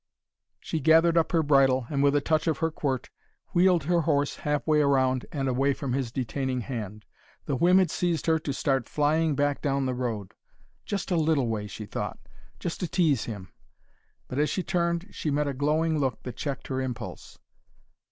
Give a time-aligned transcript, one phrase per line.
[0.59, 3.11] She gathered up her bridle and with a touch of her quirt
[3.53, 7.05] wheeled her horse half way around and away from his detaining hand.
[7.45, 10.33] The whim had seized her to start flying back down the road,
[10.85, 12.17] "just a little way," she thought,
[12.59, 13.51] "just to tease him."
[14.27, 17.37] But as she turned she met a glowing look that checked her impulse.